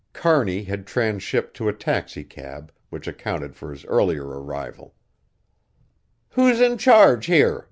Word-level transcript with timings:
Kearney 0.13 0.63
had 0.63 0.87
transshipped 0.87 1.55
to 1.57 1.69
a 1.69 1.73
taxicab, 1.73 2.71
which 2.89 3.07
accounted 3.07 3.55
for 3.55 3.69
his 3.69 3.85
earlier 3.85 4.25
arrival. 4.25 4.95
"Who's 6.29 6.59
in 6.59 6.79
charge 6.79 7.27
here?" 7.27 7.59